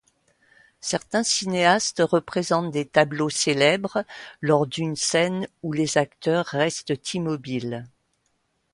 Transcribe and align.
Certains 0.79 1.21
cinéastes 1.21 2.01
représentent 2.03 2.71
des 2.71 2.87
tableaux 2.87 3.29
célèbres 3.29 4.03
lors 4.41 4.65
d'une 4.65 4.95
scène 4.95 5.47
où 5.61 5.71
les 5.73 5.95
acteurs 5.99 6.47
restent 6.47 7.13
immobiles. 7.13 7.85